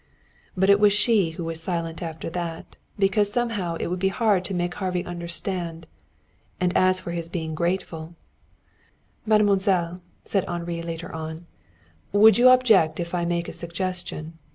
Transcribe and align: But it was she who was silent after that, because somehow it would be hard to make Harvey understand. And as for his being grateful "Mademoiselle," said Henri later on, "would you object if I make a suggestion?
But 0.57 0.71
it 0.71 0.79
was 0.79 0.93
she 0.93 1.29
who 1.37 1.43
was 1.43 1.61
silent 1.61 2.01
after 2.01 2.27
that, 2.31 2.75
because 2.97 3.31
somehow 3.31 3.75
it 3.75 3.85
would 3.85 3.99
be 3.99 4.07
hard 4.07 4.43
to 4.45 4.53
make 4.55 4.73
Harvey 4.73 5.05
understand. 5.05 5.85
And 6.59 6.75
as 6.75 6.99
for 6.99 7.11
his 7.11 7.29
being 7.29 7.53
grateful 7.53 8.15
"Mademoiselle," 9.27 10.01
said 10.25 10.43
Henri 10.47 10.81
later 10.81 11.13
on, 11.13 11.45
"would 12.11 12.39
you 12.39 12.49
object 12.49 12.99
if 12.99 13.13
I 13.13 13.25
make 13.25 13.47
a 13.47 13.53
suggestion? 13.53 14.33